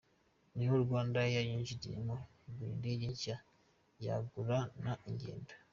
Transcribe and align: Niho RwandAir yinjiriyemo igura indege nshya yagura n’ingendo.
Niho 0.55 0.73
RwandAir 0.83 1.35
yinjiriyemo 1.47 2.15
igura 2.47 2.71
indege 2.75 3.05
nshya 3.13 3.35
yagura 4.05 4.57
n’ingendo. 4.81 5.53